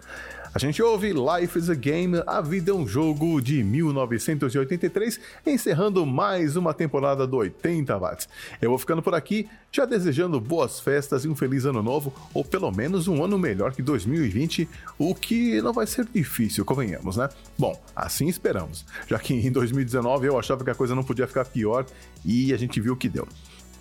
A 0.53 0.59
gente 0.59 0.83
ouve 0.83 1.13
Life 1.13 1.57
is 1.57 1.69
a 1.69 1.73
Game, 1.73 2.21
A 2.27 2.41
Vida 2.41 2.71
é 2.71 2.73
um 2.73 2.85
Jogo 2.85 3.39
de 3.41 3.63
1983, 3.63 5.17
encerrando 5.47 6.05
mais 6.05 6.57
uma 6.57 6.73
temporada 6.73 7.25
do 7.25 7.37
80 7.37 7.97
Watts. 7.97 8.27
Eu 8.61 8.69
vou 8.71 8.77
ficando 8.77 9.01
por 9.01 9.15
aqui, 9.15 9.47
já 9.71 9.85
desejando 9.85 10.41
boas 10.41 10.81
festas 10.81 11.23
e 11.23 11.29
um 11.29 11.35
feliz 11.37 11.63
ano 11.63 11.81
novo, 11.81 12.13
ou 12.33 12.43
pelo 12.43 12.69
menos 12.69 13.07
um 13.07 13.23
ano 13.23 13.39
melhor 13.39 13.71
que 13.71 13.81
2020, 13.81 14.67
o 14.99 15.15
que 15.15 15.61
não 15.61 15.71
vai 15.71 15.87
ser 15.87 16.05
difícil, 16.13 16.65
convenhamos, 16.65 17.15
né? 17.15 17.29
Bom, 17.57 17.81
assim 17.95 18.27
esperamos, 18.27 18.85
já 19.07 19.17
que 19.19 19.33
em 19.33 19.49
2019 19.49 20.27
eu 20.27 20.37
achava 20.37 20.65
que 20.65 20.69
a 20.69 20.75
coisa 20.75 20.93
não 20.93 21.03
podia 21.03 21.27
ficar 21.27 21.45
pior 21.45 21.85
e 22.25 22.53
a 22.53 22.57
gente 22.57 22.81
viu 22.81 22.91
o 22.91 22.97
que 22.97 23.07
deu. 23.07 23.25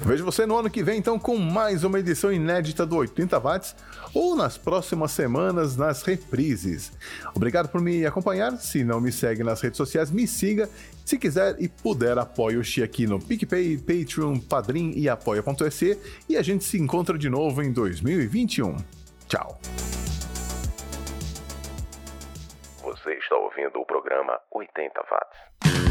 Vejo 0.03 0.25
você 0.25 0.47
no 0.47 0.57
ano 0.57 0.71
que 0.71 0.83
vem, 0.83 0.99
então, 0.99 1.19
com 1.19 1.37
mais 1.37 1.85
uma 1.85 1.99
edição 1.99 2.33
inédita 2.33 2.87
do 2.87 2.97
80 2.97 3.39
Watts 3.39 3.77
ou 4.15 4.35
nas 4.35 4.57
próximas 4.57 5.13
semanas 5.13 5.77
nas 5.77 6.03
reprises. 6.03 6.91
Obrigado 7.35 7.69
por 7.69 7.83
me 7.83 8.07
acompanhar. 8.07 8.53
Se 8.57 8.83
não 8.83 8.99
me 8.99 9.13
segue 9.13 9.45
nas 9.45 9.61
redes 9.61 9.77
sociais, 9.77 10.11
me 10.11 10.27
siga. 10.27 10.71
Se 11.05 11.19
quiser 11.19 11.55
e 11.61 11.69
puder, 11.69 12.17
apoie 12.17 12.57
o 12.57 12.65
Xi 12.65 12.83
aqui 12.83 13.07
no 13.07 13.21
PicPay, 13.21 13.77
Patreon, 13.77 14.39
Padrim 14.41 14.93
e 14.97 15.07
apoia.se. 15.07 15.99
E 16.27 16.37
a 16.37 16.43
gente 16.43 16.65
se 16.65 16.81
encontra 16.81 17.19
de 17.19 17.29
novo 17.29 17.63
em 17.63 17.71
2021. 17.71 18.77
Tchau. 19.29 19.61
Você 22.83 23.13
está 23.13 23.37
ouvindo 23.37 23.79
o 23.79 23.85
programa 23.85 24.41
80 24.51 25.03
Watts. 25.11 25.90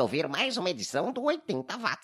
Ouvir 0.00 0.28
mais 0.28 0.56
uma 0.56 0.70
edição 0.70 1.12
do 1.12 1.22
80 1.22 1.76
Watts. 1.76 1.99